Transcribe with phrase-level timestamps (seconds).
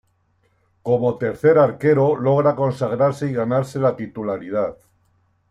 [0.81, 4.75] Como tercer arquero, logra consagrarse y ganarse la titularidad.